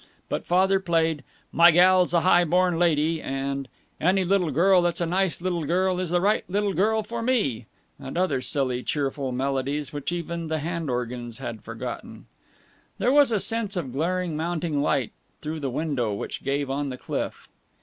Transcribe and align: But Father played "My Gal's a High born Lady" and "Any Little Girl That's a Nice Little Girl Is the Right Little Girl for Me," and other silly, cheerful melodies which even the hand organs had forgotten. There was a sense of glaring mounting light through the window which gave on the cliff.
But 0.29 0.47
Father 0.47 0.79
played 0.79 1.23
"My 1.51 1.69
Gal's 1.69 2.11
a 2.11 2.21
High 2.21 2.43
born 2.43 2.79
Lady" 2.79 3.21
and 3.21 3.67
"Any 3.99 4.23
Little 4.23 4.49
Girl 4.49 4.81
That's 4.81 4.99
a 4.99 5.05
Nice 5.05 5.39
Little 5.41 5.63
Girl 5.63 5.99
Is 5.99 6.09
the 6.09 6.19
Right 6.19 6.43
Little 6.49 6.73
Girl 6.73 7.03
for 7.03 7.21
Me," 7.21 7.67
and 7.99 8.17
other 8.17 8.41
silly, 8.41 8.81
cheerful 8.81 9.31
melodies 9.31 9.93
which 9.93 10.11
even 10.11 10.47
the 10.47 10.57
hand 10.57 10.89
organs 10.89 11.37
had 11.37 11.61
forgotten. 11.61 12.25
There 12.97 13.11
was 13.11 13.31
a 13.31 13.39
sense 13.39 13.77
of 13.77 13.93
glaring 13.93 14.35
mounting 14.35 14.81
light 14.81 15.11
through 15.39 15.59
the 15.59 15.69
window 15.69 16.15
which 16.15 16.43
gave 16.43 16.67
on 16.67 16.89
the 16.89 16.97
cliff. 16.97 17.47